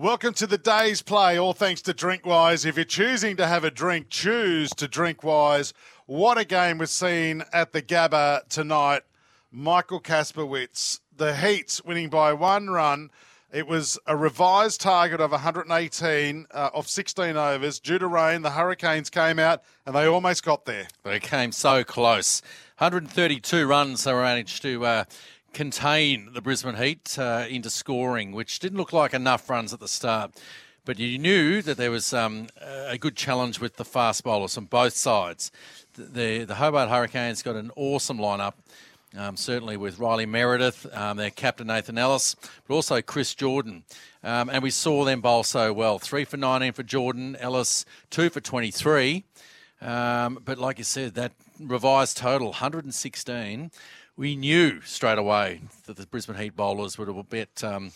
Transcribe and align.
Welcome 0.00 0.34
to 0.34 0.46
the 0.46 0.58
day's 0.58 1.02
play, 1.02 1.40
all 1.40 1.52
thanks 1.52 1.82
to 1.82 1.92
Drinkwise. 1.92 2.64
If 2.64 2.76
you're 2.76 2.84
choosing 2.84 3.36
to 3.36 3.48
have 3.48 3.64
a 3.64 3.70
drink, 3.72 4.06
choose 4.10 4.70
to 4.74 4.86
Drinkwise. 4.86 5.72
What 6.06 6.38
a 6.38 6.44
game 6.44 6.78
we've 6.78 6.88
seen 6.88 7.42
at 7.52 7.72
the 7.72 7.82
Gabba 7.82 8.46
tonight. 8.48 9.02
Michael 9.50 10.00
Kasprowicz, 10.00 11.00
the 11.16 11.34
Heats 11.34 11.82
winning 11.82 12.10
by 12.10 12.32
one 12.32 12.68
run. 12.68 13.10
It 13.52 13.66
was 13.66 13.98
a 14.06 14.16
revised 14.16 14.80
target 14.80 15.20
of 15.20 15.32
118 15.32 16.46
uh, 16.52 16.70
of 16.72 16.86
16 16.86 17.36
overs. 17.36 17.80
Due 17.80 17.98
to 17.98 18.06
rain, 18.06 18.42
the 18.42 18.50
Hurricanes 18.50 19.10
came 19.10 19.40
out 19.40 19.64
and 19.84 19.96
they 19.96 20.06
almost 20.06 20.44
got 20.44 20.64
there. 20.64 20.86
They 21.02 21.18
came 21.18 21.50
so 21.50 21.82
close. 21.82 22.40
132 22.78 23.66
runs 23.66 24.04
they 24.04 24.12
managed 24.12 24.62
to 24.62 24.86
uh, 24.86 25.04
contain 25.52 26.32
the 26.32 26.40
Brisbane 26.40 26.76
Heat 26.76 27.18
uh, 27.18 27.46
into 27.48 27.70
scoring, 27.70 28.32
which 28.32 28.58
didn't 28.58 28.78
look 28.78 28.92
like 28.92 29.14
enough 29.14 29.48
runs 29.48 29.72
at 29.72 29.80
the 29.80 29.88
start. 29.88 30.32
But 30.84 30.98
you 30.98 31.18
knew 31.18 31.60
that 31.62 31.76
there 31.76 31.90
was 31.90 32.14
um, 32.14 32.48
a 32.60 32.96
good 32.96 33.14
challenge 33.14 33.60
with 33.60 33.76
the 33.76 33.84
fast 33.84 34.24
bowlers 34.24 34.56
on 34.56 34.64
both 34.64 34.94
sides. 34.94 35.50
The, 35.94 36.44
the 36.44 36.54
Hobart 36.54 36.88
Hurricanes 36.88 37.42
got 37.42 37.56
an 37.56 37.70
awesome 37.76 38.18
lineup. 38.18 38.54
Um, 39.16 39.36
certainly 39.36 39.76
with 39.76 39.98
Riley 39.98 40.26
Meredith, 40.26 40.86
um, 40.94 41.16
their 41.16 41.30
captain 41.30 41.66
Nathan 41.66 41.96
Ellis, 41.96 42.36
but 42.66 42.74
also 42.74 43.00
Chris 43.00 43.34
Jordan. 43.34 43.84
Um, 44.22 44.50
and 44.50 44.62
we 44.62 44.70
saw 44.70 45.04
them 45.04 45.20
bowl 45.22 45.44
so 45.44 45.72
well. 45.72 45.98
Three 45.98 46.24
for 46.24 46.36
19 46.36 46.72
for 46.72 46.82
Jordan, 46.82 47.36
Ellis, 47.36 47.86
two 48.10 48.28
for 48.28 48.40
23. 48.40 49.24
Um, 49.80 50.40
but 50.44 50.58
like 50.58 50.78
you 50.78 50.84
said, 50.84 51.14
that 51.14 51.32
revised 51.60 52.16
total, 52.16 52.48
116, 52.48 53.70
we 54.18 54.34
knew 54.34 54.80
straight 54.82 55.16
away 55.16 55.62
that 55.86 55.96
the 55.96 56.06
Brisbane 56.06 56.36
Heat 56.36 56.56
bowlers 56.56 56.98
would 56.98 57.06
have 57.06 57.16
a 57.16 57.22
bit, 57.22 57.62
um, 57.62 57.92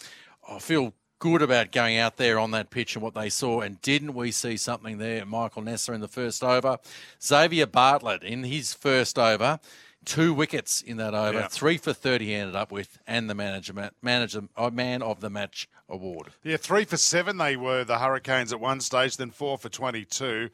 I 0.49 0.61
feel 0.61 0.95
good 1.19 1.43
about 1.43 1.73
going 1.73 1.99
out 1.99 2.17
there 2.17 2.39
on 2.39 2.53
that 2.53 2.71
pitch 2.71 2.95
and 2.95 3.03
what 3.03 3.15
they 3.15 3.29
saw. 3.29 3.61
And 3.61 3.83
didn't 3.83 4.15
we 4.15 4.31
see 4.31 4.57
something 4.57 4.99
there? 4.99 5.27
Michael 5.27 5.63
Neser 5.63 5.93
in 5.93 6.01
the 6.01 6.09
first 6.09 6.45
over, 6.45 6.79
Xavier 7.21 7.67
Bartlett 7.67 8.23
in 8.23 8.45
his 8.45 8.73
first 8.73 9.19
over 9.19 9.59
two 10.05 10.33
wickets 10.33 10.81
in 10.83 10.97
that 10.97 11.15
over, 11.15 11.41
yeah. 11.41 11.49
three 11.49 11.77
for 11.77 11.93
30 11.93 12.27
he 12.27 12.35
ended 12.35 12.57
up 12.57 12.73
with, 12.73 12.99
and 13.07 13.29
the 13.29 13.35
manager, 13.35 13.91
manager, 14.01 14.43
uh, 14.57 14.71
man 14.71 15.03
of 15.03 15.21
the 15.21 15.31
match 15.31 15.69
award. 15.89 16.29
Yeah, 16.43 16.57
three 16.57 16.85
for 16.85 16.97
seven 16.97 17.39
they 17.39 17.57
were, 17.57 17.85
the 17.85 17.99
Hurricanes 17.99 18.53
at 18.53 18.61
one 18.61 18.81
stage, 18.81 19.17
then 19.17 19.31
four 19.31 19.59
for 19.59 19.69
22. 19.69 20.51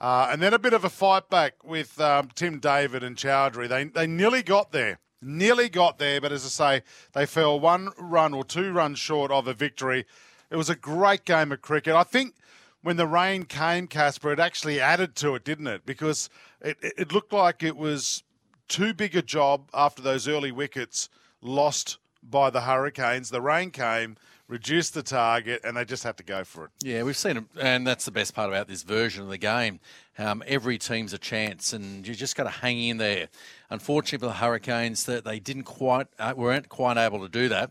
Uh, 0.00 0.28
and 0.30 0.42
then 0.42 0.52
a 0.52 0.58
bit 0.58 0.72
of 0.72 0.84
a 0.84 0.90
fight 0.90 1.28
back 1.30 1.64
with 1.64 1.98
um, 2.00 2.28
Tim 2.34 2.58
David 2.58 3.02
and 3.02 3.16
Chaudhary. 3.16 3.68
They, 3.68 3.84
they 3.84 4.06
nearly 4.06 4.42
got 4.42 4.72
there. 4.72 4.98
Nearly 5.22 5.68
got 5.68 5.98
there, 5.98 6.20
but 6.20 6.32
as 6.32 6.44
I 6.44 6.48
say, 6.48 6.82
they 7.12 7.26
fell 7.26 7.58
one 7.58 7.90
run 7.98 8.34
or 8.34 8.44
two 8.44 8.72
runs 8.72 8.98
short 8.98 9.30
of 9.30 9.46
a 9.46 9.54
victory. 9.54 10.04
It 10.50 10.56
was 10.56 10.70
a 10.70 10.76
great 10.76 11.24
game 11.24 11.52
of 11.52 11.62
cricket. 11.62 11.94
I 11.94 12.02
think 12.02 12.34
when 12.82 12.96
the 12.96 13.06
rain 13.06 13.44
came, 13.44 13.86
Casper, 13.86 14.32
it 14.32 14.38
actually 14.38 14.80
added 14.80 15.16
to 15.16 15.34
it, 15.34 15.44
didn't 15.44 15.66
it? 15.66 15.86
Because 15.86 16.28
it, 16.60 16.76
it 16.82 17.12
looked 17.12 17.32
like 17.32 17.62
it 17.62 17.76
was 17.76 18.22
too 18.68 18.94
big 18.94 19.16
a 19.16 19.22
job 19.22 19.68
after 19.72 20.02
those 20.02 20.28
early 20.28 20.52
wickets 20.52 21.08
lost 21.40 21.98
by 22.22 22.50
the 22.50 22.62
Hurricanes. 22.62 23.30
The 23.30 23.40
rain 23.40 23.70
came, 23.70 24.16
reduced 24.48 24.94
the 24.94 25.02
target, 25.02 25.62
and 25.64 25.76
they 25.76 25.84
just 25.84 26.04
have 26.04 26.16
to 26.16 26.22
go 26.22 26.44
for 26.44 26.66
it. 26.66 26.70
Yeah, 26.82 27.02
we've 27.02 27.16
seen 27.16 27.36
it, 27.36 27.44
and 27.60 27.86
that's 27.86 28.04
the 28.04 28.10
best 28.10 28.34
part 28.34 28.48
about 28.48 28.68
this 28.68 28.82
version 28.82 29.24
of 29.24 29.28
the 29.28 29.38
game. 29.38 29.80
Um, 30.18 30.42
every 30.46 30.78
team's 30.78 31.12
a 31.12 31.18
chance, 31.18 31.72
and 31.72 32.06
you 32.06 32.14
just 32.14 32.36
got 32.36 32.44
to 32.44 32.50
hang 32.50 32.78
in 32.78 32.98
there. 32.98 33.28
Unfortunately 33.70 34.18
for 34.18 34.32
the 34.32 34.38
Hurricanes, 34.38 35.04
that 35.04 35.24
they 35.24 35.40
didn't 35.40 35.64
quite 35.64 36.06
uh, 36.18 36.34
weren't 36.36 36.68
quite 36.68 36.96
able 36.96 37.20
to 37.20 37.28
do 37.28 37.48
that. 37.48 37.70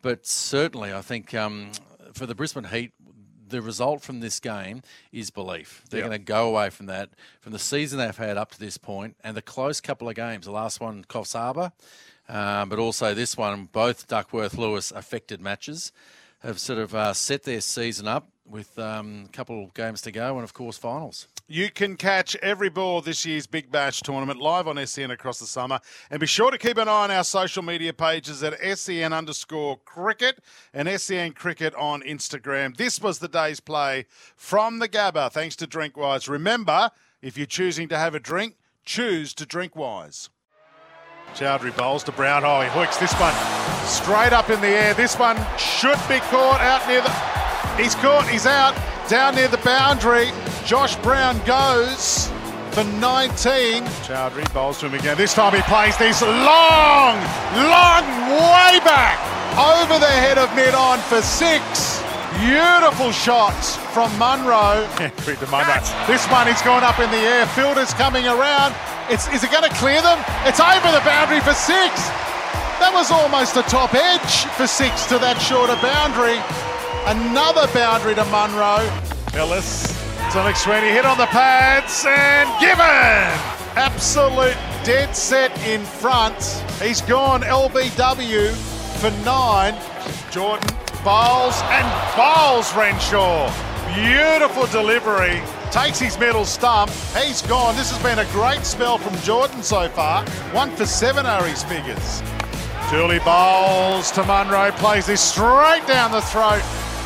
But 0.00 0.26
certainly, 0.26 0.92
I 0.92 1.00
think 1.00 1.34
um, 1.34 1.70
for 2.12 2.26
the 2.26 2.34
Brisbane 2.34 2.64
Heat, 2.64 2.92
the 3.48 3.62
result 3.62 4.02
from 4.02 4.20
this 4.20 4.40
game 4.40 4.82
is 5.12 5.30
belief. 5.30 5.84
They're 5.90 6.00
yep. 6.00 6.08
going 6.08 6.18
to 6.18 6.24
go 6.24 6.48
away 6.48 6.70
from 6.70 6.86
that, 6.86 7.10
from 7.40 7.52
the 7.52 7.58
season 7.58 7.98
they've 7.98 8.16
had 8.16 8.36
up 8.36 8.50
to 8.52 8.58
this 8.58 8.78
point, 8.78 9.16
and 9.22 9.36
the 9.36 9.42
close 9.42 9.80
couple 9.80 10.08
of 10.08 10.16
games. 10.16 10.46
The 10.46 10.52
last 10.52 10.80
one, 10.80 11.04
Coffs 11.04 11.34
Harbour, 11.34 11.72
um, 12.32 12.70
but 12.70 12.78
also 12.78 13.12
this 13.12 13.36
one, 13.36 13.68
both 13.70 14.08
Duckworth 14.08 14.56
Lewis 14.56 14.90
affected 14.90 15.40
matches, 15.40 15.92
have 16.40 16.58
sort 16.58 16.78
of 16.78 16.94
uh, 16.94 17.12
set 17.12 17.42
their 17.42 17.60
season 17.60 18.08
up 18.08 18.28
with 18.46 18.76
um, 18.78 19.26
a 19.26 19.32
couple 19.32 19.62
of 19.62 19.74
games 19.74 20.00
to 20.02 20.10
go, 20.10 20.34
and 20.36 20.42
of 20.42 20.54
course 20.54 20.78
finals. 20.78 21.28
You 21.46 21.70
can 21.70 21.96
catch 21.96 22.34
every 22.36 22.70
ball 22.70 23.02
this 23.02 23.26
year's 23.26 23.46
Big 23.46 23.70
Bash 23.70 24.00
tournament 24.00 24.40
live 24.40 24.66
on 24.66 24.84
SEN 24.86 25.10
across 25.10 25.38
the 25.38 25.46
summer. 25.46 25.78
And 26.10 26.18
be 26.18 26.26
sure 26.26 26.50
to 26.50 26.56
keep 26.56 26.78
an 26.78 26.88
eye 26.88 27.04
on 27.04 27.10
our 27.10 27.24
social 27.24 27.62
media 27.62 27.92
pages 27.92 28.42
at 28.42 28.58
SEN 28.78 29.12
underscore 29.12 29.78
cricket 29.84 30.38
and 30.72 30.88
SEN 30.98 31.32
cricket 31.32 31.74
on 31.74 32.00
Instagram. 32.02 32.76
This 32.76 33.00
was 33.02 33.18
the 33.18 33.28
day's 33.28 33.60
play 33.60 34.06
from 34.34 34.78
the 34.78 34.88
Gabba, 34.88 35.30
thanks 35.30 35.54
to 35.56 35.66
Drinkwise. 35.66 36.30
Remember, 36.30 36.90
if 37.20 37.36
you're 37.36 37.46
choosing 37.46 37.88
to 37.88 37.98
have 37.98 38.14
a 38.14 38.20
drink, 38.20 38.56
choose 38.86 39.34
to 39.34 39.44
drink 39.44 39.76
wise. 39.76 40.30
Chaudhary 41.34 41.74
bowls 41.76 42.04
to 42.04 42.12
Brown. 42.12 42.44
Oh, 42.44 42.60
he 42.60 42.68
hooks 42.68 42.98
this 42.98 43.12
one 43.14 43.32
straight 43.86 44.32
up 44.32 44.50
in 44.50 44.60
the 44.60 44.68
air. 44.68 44.92
This 44.92 45.18
one 45.18 45.36
should 45.56 45.98
be 46.08 46.20
caught 46.28 46.60
out 46.60 46.86
near 46.86 47.00
the. 47.00 47.10
He's 47.82 47.94
caught, 47.94 48.28
he's 48.28 48.44
out, 48.44 48.76
down 49.08 49.34
near 49.34 49.48
the 49.48 49.56
boundary. 49.58 50.30
Josh 50.66 50.94
Brown 50.96 51.40
goes 51.46 52.28
for 52.72 52.84
19. 52.84 53.84
Chaudhary 54.04 54.52
bowls 54.52 54.80
to 54.80 54.86
him 54.86 54.94
again. 54.94 55.16
This 55.16 55.32
time 55.32 55.54
he 55.54 55.62
plays 55.62 55.96
this 55.96 56.20
long, 56.20 57.16
long 57.56 58.04
way 58.28 58.76
back 58.84 59.16
over 59.56 59.98
the 59.98 60.12
head 60.12 60.36
of 60.36 60.54
mid 60.54 60.74
on 60.74 60.98
for 60.98 61.22
six. 61.22 62.02
Beautiful 62.40 63.10
shots 63.10 63.76
from 63.92 64.10
Munro. 64.18 64.84
Munro. 65.48 65.80
This 66.06 66.26
one 66.28 66.46
he's 66.46 66.62
gone 66.62 66.84
up 66.84 66.98
in 66.98 67.10
the 67.10 67.16
air. 67.16 67.46
Fielder's 67.48 67.94
coming 67.94 68.26
around. 68.26 68.74
It's, 69.12 69.28
is 69.28 69.44
it 69.44 69.52
going 69.52 69.68
to 69.68 69.76
clear 69.76 70.00
them? 70.00 70.16
It's 70.48 70.58
over 70.58 70.88
the 70.90 71.04
boundary 71.04 71.40
for 71.40 71.52
six. 71.52 72.08
That 72.80 72.92
was 72.94 73.10
almost 73.10 73.58
a 73.58 73.62
top 73.68 73.92
edge 73.92 74.48
for 74.56 74.66
six 74.66 75.04
to 75.12 75.18
that 75.18 75.36
shorter 75.36 75.76
boundary. 75.84 76.40
Another 77.04 77.68
boundary 77.74 78.14
to 78.14 78.24
Munro. 78.32 78.80
Ellis 79.36 79.84
to 80.32 80.38
McSweeney, 80.40 80.96
hit 80.96 81.04
on 81.04 81.18
the 81.18 81.26
pads 81.26 82.06
and 82.08 82.48
given! 82.56 83.28
Absolute 83.76 84.56
dead 84.82 85.14
set 85.14 85.52
in 85.68 85.82
front. 85.84 86.40
He's 86.80 87.02
gone 87.02 87.42
LBW 87.42 88.48
for 88.96 89.10
nine. 89.26 89.76
Jordan 90.30 90.74
bowls 91.04 91.60
and 91.68 91.84
bowls 92.16 92.74
Renshaw. 92.74 93.52
Beautiful 93.92 94.64
delivery. 94.68 95.42
Takes 95.72 95.98
his 95.98 96.18
middle 96.18 96.44
stump. 96.44 96.90
He's 97.16 97.40
gone. 97.42 97.74
This 97.76 97.90
has 97.90 98.02
been 98.02 98.18
a 98.18 98.30
great 98.30 98.64
spell 98.64 98.98
from 98.98 99.18
Jordan 99.22 99.62
so 99.62 99.88
far. 99.88 100.24
One 100.52 100.70
for 100.76 100.84
seven 100.84 101.24
are 101.24 101.44
his 101.44 101.64
figures. 101.64 102.22
Dooley 102.90 103.20
bowls 103.20 104.10
to 104.10 104.22
Munro, 104.24 104.70
plays 104.72 105.06
this 105.06 105.22
straight 105.22 105.82
down 105.86 106.12
the 106.12 106.20
throat 106.20 106.62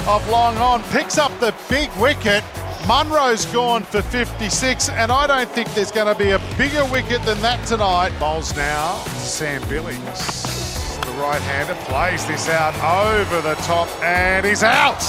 of 0.09 0.28
Long 0.28 0.56
On, 0.56 0.82
picks 0.91 1.16
up 1.16 1.31
the 1.38 1.54
big 1.69 1.88
wicket. 1.97 2.43
Munro's 2.88 3.47
gone 3.47 3.84
for 3.84 4.03
56, 4.03 4.88
and 4.88 5.12
I 5.12 5.28
don't 5.28 5.48
think 5.50 5.72
there's 5.75 5.93
going 5.93 6.12
to 6.12 6.19
be 6.19 6.31
a 6.31 6.41
bigger 6.59 6.84
wicket 6.87 7.22
than 7.22 7.41
that 7.43 7.65
tonight. 7.69 8.10
Bowls 8.19 8.56
now, 8.56 8.97
Sam 9.19 9.62
Billings. 9.69 10.98
The 11.03 11.12
right-hander 11.12 11.77
plays 11.84 12.27
this 12.27 12.48
out 12.48 12.75
over 12.83 13.41
the 13.41 13.54
top, 13.62 13.88
and 14.03 14.44
he's 14.44 14.65
out. 14.65 15.00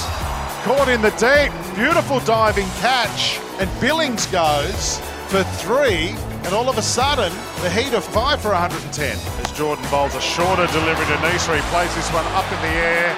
Caught 0.62 0.88
in 0.88 1.02
the 1.02 1.10
deep. 1.10 1.52
Beautiful 1.76 2.20
diving 2.20 2.68
catch, 2.80 3.40
and 3.58 3.80
Billings 3.80 4.26
goes 4.26 4.98
for 5.28 5.42
three, 5.42 6.14
and 6.44 6.54
all 6.54 6.68
of 6.68 6.78
a 6.78 6.82
sudden, 6.82 7.32
the 7.62 7.70
heat 7.70 7.92
of 7.92 8.04
five 8.04 8.40
for 8.40 8.52
110. 8.52 9.18
As 9.44 9.52
Jordan 9.52 9.84
bowls 9.90 10.14
a 10.14 10.20
shorter 10.20 10.66
delivery 10.68 11.06
to 11.06 11.18
Neser, 11.20 11.56
he 11.56 11.62
plays 11.70 11.94
this 11.94 12.08
one 12.12 12.24
up 12.28 12.50
in 12.52 12.60
the 12.62 12.76
air. 12.78 13.08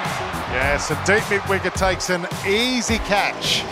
Yes, 0.53 0.91
a 0.91 1.01
deep 1.05 1.23
mid 1.31 1.47
wicket 1.49 1.75
takes 1.75 2.11
an 2.11 2.27
easy 2.47 2.99
catch. 2.99 3.63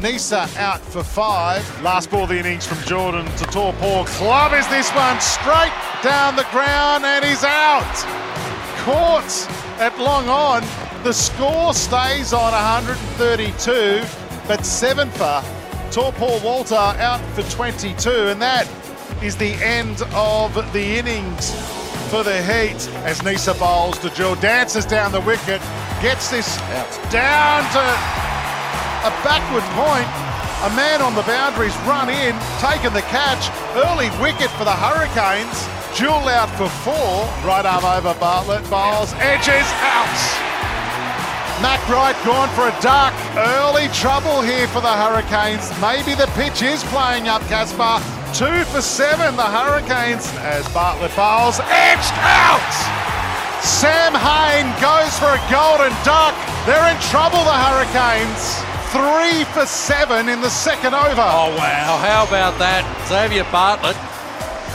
Neser 0.00 0.54
out 0.58 0.80
for 0.80 1.02
five. 1.02 1.64
Last 1.82 2.10
ball 2.10 2.24
of 2.24 2.28
the 2.28 2.38
innings 2.38 2.66
from 2.66 2.78
Jordan 2.86 3.24
to 3.36 3.44
Torpor. 3.46 4.04
Club 4.04 4.52
is 4.52 4.68
this 4.68 4.90
one 4.90 5.18
straight 5.20 5.72
down 6.02 6.36
the 6.36 6.46
ground 6.50 7.06
and 7.06 7.24
he's 7.24 7.44
out. 7.44 7.94
Caught 8.84 9.48
at 9.80 9.98
long 9.98 10.28
on. 10.28 10.62
The 11.02 11.12
score 11.12 11.72
stays 11.72 12.32
on 12.32 12.52
132, 12.52 14.04
but 14.46 14.66
seven 14.66 15.08
for 15.10 15.42
Torpor 15.90 16.40
Walter 16.44 16.74
out 16.74 17.20
for 17.34 17.42
22, 17.50 18.10
and 18.10 18.40
that 18.42 18.68
is 19.22 19.36
the 19.36 19.54
end 19.64 20.02
of 20.14 20.54
the 20.72 20.98
innings 20.98 21.54
for 22.10 22.22
the 22.22 22.40
Heat 22.42 22.88
as 23.04 23.20
Neser 23.20 23.58
bowls 23.58 23.98
to 23.98 24.10
Joe, 24.10 24.34
dances 24.36 24.84
down 24.84 25.12
the 25.12 25.20
wicket, 25.22 25.60
gets 26.00 26.30
this 26.30 26.56
down 27.10 27.62
to 27.72 27.82
a 29.06 29.10
backward 29.26 29.64
point. 29.74 30.06
A 30.64 30.70
man 30.74 31.02
on 31.02 31.14
the 31.14 31.22
boundaries 31.22 31.76
run 31.86 32.08
in, 32.08 32.34
taken 32.58 32.92
the 32.92 33.02
catch. 33.02 33.50
Early 33.76 34.10
wicket 34.20 34.50
for 34.56 34.64
the 34.64 34.72
Hurricanes. 34.72 35.68
Jewell 35.96 36.28
out 36.28 36.50
for 36.56 36.68
four. 36.68 37.24
Right 37.46 37.64
arm 37.66 37.84
over 37.84 38.18
Bartlett. 38.18 38.68
Bowles. 38.70 39.12
Edges 39.14 39.66
out. 39.82 40.45
Mac 41.62 41.80
Wright 41.88 42.16
gone 42.24 42.48
for 42.50 42.68
a 42.68 42.80
duck. 42.82 43.14
Early 43.34 43.88
trouble 43.88 44.42
here 44.42 44.68
for 44.68 44.80
the 44.80 44.92
Hurricanes. 44.92 45.72
Maybe 45.80 46.14
the 46.14 46.28
pitch 46.36 46.60
is 46.60 46.84
playing 46.92 47.28
up, 47.28 47.40
Caspar. 47.48 48.04
Two 48.34 48.64
for 48.68 48.82
seven, 48.82 49.36
the 49.36 49.48
Hurricanes, 49.48 50.28
as 50.44 50.68
Bartlett 50.74 51.16
bowls. 51.16 51.58
Edged 51.72 52.16
out! 52.20 53.06
Sam 53.64 54.12
Hain 54.12 54.68
goes 54.84 55.16
for 55.18 55.32
a 55.32 55.40
golden 55.50 55.96
duck. 56.04 56.36
They're 56.68 56.92
in 56.92 57.00
trouble, 57.08 57.40
the 57.40 57.56
Hurricanes. 57.56 58.60
Three 58.92 59.44
for 59.52 59.64
seven 59.64 60.28
in 60.28 60.42
the 60.42 60.50
second 60.50 60.94
over. 60.94 61.24
Oh, 61.24 61.56
wow. 61.56 61.96
How 61.96 62.26
about 62.28 62.58
that? 62.58 62.84
Xavier 63.08 63.44
Bartlett, 63.50 63.96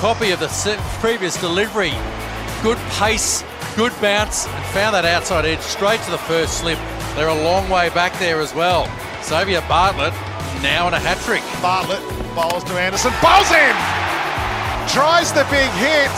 copy 0.01 0.31
of 0.31 0.39
the 0.39 0.49
previous 0.99 1.39
delivery. 1.39 1.93
Good 2.63 2.79
pace, 2.97 3.43
good 3.75 3.93
bounce, 4.01 4.47
and 4.47 4.65
found 4.67 4.95
that 4.95 5.05
outside 5.05 5.45
edge 5.45 5.61
straight 5.61 6.01
to 6.01 6.11
the 6.11 6.17
first 6.17 6.59
slip. 6.59 6.79
They're 7.15 7.27
a 7.27 7.43
long 7.43 7.69
way 7.69 7.89
back 7.89 8.17
there 8.19 8.39
as 8.39 8.53
well. 8.53 8.89
Xavier 9.23 9.61
Bartlett 9.67 10.13
now 10.61 10.87
in 10.87 10.93
a 10.93 10.99
hat 10.99 11.17
trick. 11.25 11.43
Bartlett 11.61 12.01
bowls 12.35 12.63
to 12.65 12.73
Anderson, 12.73 13.11
bowls 13.21 13.49
him! 13.49 13.75
Tries 14.89 15.31
the 15.31 15.45
big 15.49 15.69
hit, 15.79 16.11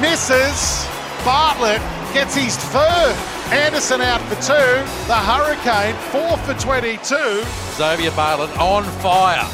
misses. 0.00 0.86
Bartlett 1.24 1.82
gets 2.12 2.34
his 2.34 2.56
third. 2.56 3.16
Anderson 3.52 4.00
out 4.00 4.20
for 4.22 4.36
two. 4.36 4.70
The 5.08 5.16
Hurricane 5.16 5.94
four 6.12 6.36
for 6.44 6.54
22. 6.60 7.44
Xavier 7.76 8.10
Bartlett 8.12 8.50
on 8.58 8.84
fire. 9.00 9.46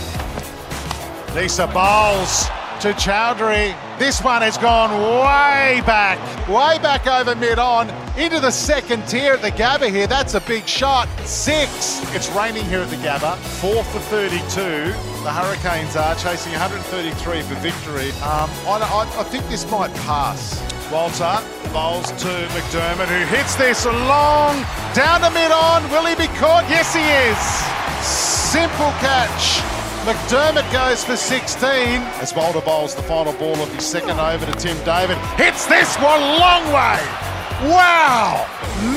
Neser 1.34 1.72
bowls 1.72 2.48
to 2.80 2.92
Chaudhary. 2.92 3.74
This 3.98 4.22
one 4.22 4.42
has 4.42 4.58
gone 4.58 4.90
way 4.90 5.82
back, 5.86 6.18
way 6.48 6.78
back 6.82 7.06
over 7.06 7.34
mid 7.34 7.58
on 7.58 7.88
into 8.18 8.40
the 8.40 8.50
second 8.50 9.06
tier 9.06 9.34
at 9.34 9.42
the 9.42 9.50
Gabba 9.50 9.90
here. 9.90 10.06
That's 10.06 10.34
a 10.34 10.40
big 10.40 10.66
shot. 10.66 11.08
Six. 11.20 12.02
It's 12.14 12.30
raining 12.30 12.64
here 12.66 12.80
at 12.80 12.90
the 12.90 12.96
Gabba. 12.96 13.36
Four 13.60 13.84
for 13.84 14.00
32. 14.00 14.40
The 15.22 15.32
Hurricanes 15.32 15.96
are 15.96 16.14
chasing 16.16 16.52
133 16.52 17.42
for 17.42 17.54
victory. 17.56 18.10
Um, 18.22 18.50
I, 18.66 18.78
I, 18.82 19.20
I 19.20 19.24
think 19.24 19.48
this 19.48 19.68
might 19.70 19.94
pass. 20.06 20.60
Walter 20.92 21.40
bowls 21.72 22.10
to 22.22 22.28
McDermott, 22.54 23.08
who 23.08 23.24
hits 23.34 23.56
this 23.56 23.84
long 23.86 24.62
down 24.94 25.20
to 25.22 25.30
mid 25.30 25.50
on. 25.50 25.82
Will 25.90 26.06
he 26.06 26.14
be 26.14 26.28
caught? 26.38 26.66
Yes, 26.68 26.94
he 26.94 27.02
is. 27.02 27.40
Simple 28.04 28.92
catch. 29.02 29.83
McDermott 30.04 30.70
goes 30.70 31.02
for 31.02 31.16
16 31.16 31.66
as 32.20 32.34
Walter 32.34 32.60
bowls 32.60 32.94
the 32.94 33.02
final 33.04 33.32
ball 33.32 33.56
of 33.56 33.74
his 33.74 33.86
second 33.86 34.20
over 34.20 34.44
to 34.44 34.52
Tim 34.52 34.76
David. 34.84 35.16
Hits 35.38 35.64
this 35.64 35.96
one 35.96 36.20
long 36.20 36.62
way. 36.66 37.00
Wow! 37.70 38.46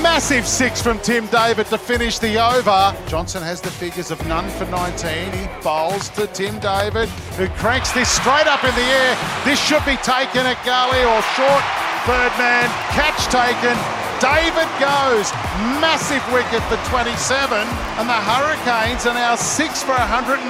Massive 0.02 0.46
six 0.46 0.82
from 0.82 1.00
Tim 1.00 1.26
David 1.28 1.68
to 1.68 1.78
finish 1.78 2.20
the 2.20 2.36
over. 2.38 2.94
Johnson 3.08 3.42
has 3.42 3.62
the 3.62 3.72
figures 3.72 4.12
of 4.12 4.20
none 4.28 4.50
for 4.50 4.66
19. 4.66 5.32
He 5.32 5.48
bowls 5.64 6.10
to 6.10 6.28
Tim 6.28 6.60
David, 6.60 7.08
who 7.38 7.48
cranks 7.56 7.94
this 7.94 8.10
straight 8.10 8.48
up 8.48 8.66
in 8.66 8.76
the 8.76 8.82
air. 8.82 9.18
This 9.46 9.64
should 9.64 9.86
be 9.86 9.96
taken 10.04 10.46
at 10.46 10.60
gully 10.66 11.00
or 11.08 11.22
short. 11.40 11.64
Third 12.04 12.38
man, 12.38 12.68
catch 12.92 13.24
taken. 13.32 13.97
David 14.20 14.70
goes. 14.82 15.30
Massive 15.78 16.24
wicket 16.34 16.64
for 16.70 16.78
27. 16.90 17.58
And 18.02 18.10
the 18.10 18.18
Hurricanes 18.18 19.06
are 19.06 19.14
now 19.14 19.36
6 19.36 19.84
for 19.84 19.94
103. 19.94 20.50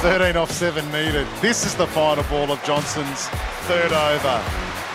13 0.00 0.36
off 0.36 0.50
7 0.50 0.84
needed. 0.92 1.26
This 1.40 1.64
is 1.64 1.74
the 1.74 1.86
final 1.86 2.24
ball 2.24 2.52
of 2.52 2.62
Johnson's 2.64 3.28
third 3.64 3.92
over. 3.92 4.36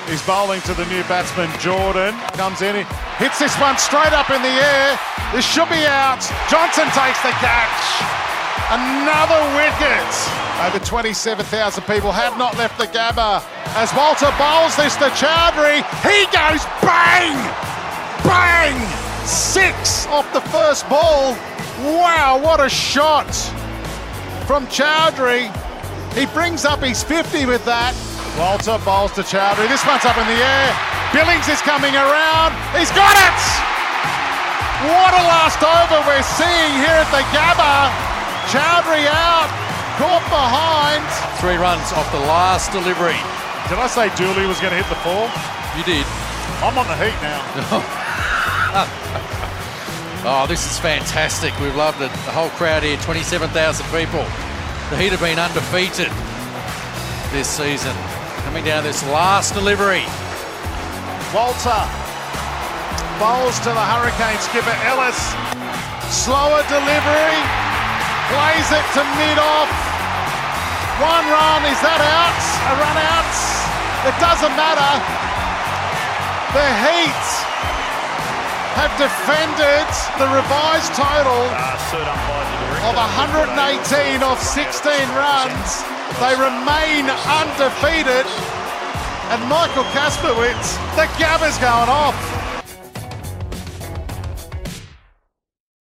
He's 0.07 0.22
bowling 0.22 0.62
to 0.69 0.74
the 0.75 0.86
new 0.86 1.02
batsman, 1.10 1.50
Jordan. 1.60 2.13
Comes 2.38 2.62
in, 2.62 2.75
he 2.78 2.86
hits 3.18 3.40
this 3.40 3.57
one 3.57 3.78
straight 3.78 4.13
up 4.13 4.30
in 4.30 4.42
the 4.42 4.54
air. 4.54 5.00
This 5.34 5.46
should 5.46 5.69
be 5.69 5.81
out. 5.90 6.22
Johnson 6.46 6.86
takes 6.94 7.18
the 7.25 7.34
catch. 7.42 7.81
Another 8.69 9.42
wicket. 9.57 10.06
Over 10.62 10.78
27,000 10.78 11.84
people 11.86 12.12
have 12.12 12.38
not 12.38 12.56
left 12.57 12.78
the 12.78 12.86
Gabba. 12.86 13.42
As 13.74 13.92
Walter 13.98 14.30
bowls 14.38 14.75
this 14.78 14.96
to 14.98 15.10
Chaudhary, 15.18 15.81
he 16.06 16.25
goes 16.30 16.63
bang! 16.86 17.75
Bang! 18.23 18.77
Six 19.25 20.06
off 20.07 20.31
the 20.33 20.41
first 20.53 20.88
ball. 20.88 21.33
Wow, 21.81 22.39
what 22.41 22.63
a 22.63 22.69
shot 22.69 23.33
from 24.47 24.67
Chaudhary. 24.67 25.51
He 26.13 26.25
brings 26.27 26.63
up 26.63 26.79
his 26.79 27.03
50 27.03 27.45
with 27.45 27.65
that. 27.65 27.91
Walter 28.38 28.79
bowls 28.85 29.12
to 29.19 29.23
Chaudhary. 29.25 29.67
This 29.67 29.83
one's 29.83 30.06
up 30.06 30.15
in 30.15 30.27
the 30.29 30.39
air. 30.39 30.69
Billings 31.12 31.50
is 31.50 31.59
coming 31.65 31.91
around. 31.97 32.56
He's 32.77 32.94
got 32.94 33.15
it! 33.17 33.39
What 34.85 35.11
a 35.18 35.23
last 35.25 35.59
over 35.59 36.00
we're 36.06 36.23
seeing 36.38 36.71
here 36.79 37.00
at 37.01 37.09
the 37.09 37.23
Gabba. 37.33 37.89
Chaudhary 38.51 39.09
out, 39.09 39.50
caught 39.97 40.23
behind. 40.29 41.03
Three 41.41 41.57
runs 41.57 41.91
off 41.91 42.06
the 42.11 42.23
last 42.29 42.71
delivery. 42.71 43.18
Did 43.68 43.81
I 43.81 43.88
say 43.88 44.13
Dooley 44.13 44.45
was 44.45 44.59
going 44.61 44.71
to 44.71 44.79
hit 44.79 44.88
the 44.88 45.00
four? 45.01 45.25
You 45.75 45.83
did. 45.83 46.06
I'm 46.61 46.77
on 46.77 46.85
the 46.88 46.95
heat 47.01 47.18
now. 47.25 48.01
oh, 50.27 50.44
this 50.51 50.68
is 50.68 50.75
fantastic. 50.80 51.56
We've 51.63 51.75
loved 51.80 52.04
it. 52.04 52.12
The 52.27 52.36
whole 52.36 52.51
crowd 52.60 52.83
here, 52.83 53.00
27,000 53.07 53.48
people. 53.88 54.19
The 54.92 55.00
Heat 55.00 55.16
have 55.16 55.24
been 55.24 55.39
undefeated 55.39 56.12
this 57.31 57.48
season. 57.48 57.95
Coming 58.44 58.68
down 58.68 58.83
this 58.83 59.00
last 59.16 59.56
delivery. 59.56 60.04
Walter 61.31 61.88
bowls 63.16 63.56
to 63.63 63.72
the 63.72 63.86
Hurricane 63.95 64.36
skipper 64.44 64.75
Ellis. 64.83 65.24
Slower 66.12 66.60
delivery. 66.68 67.39
Plays 68.28 68.68
it 68.75 68.86
to 69.00 69.07
mid 69.16 69.39
off. 69.39 69.71
One 71.00 71.24
run. 71.31 71.63
Is 71.71 71.80
that 71.80 72.04
out? 72.04 72.44
A 72.68 72.74
run 72.75 72.98
out? 73.00 73.36
It 74.04 74.16
doesn't 74.19 74.51
matter. 74.60 74.92
The 76.51 76.68
Heat 76.83 77.44
have 78.75 78.92
defended 79.00 79.88
the 80.19 80.27
revised 80.36 80.92
total 81.00 81.48
of 82.83 82.95
118 82.95 83.56
off 84.22 84.44
16 84.44 84.92
runs. 85.16 85.81
They 86.19 86.36
remain 86.36 87.07
undefeated. 87.39 88.27
And 89.31 89.42
Michael 89.50 89.88
Kasprowicz, 89.95 90.75
the 91.00 91.07
Gabba's 91.18 91.57
going 91.57 91.89
off. 91.89 92.34